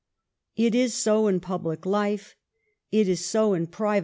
[0.55, 2.35] It is so in public life,
[2.91, 3.99] it is so in private life.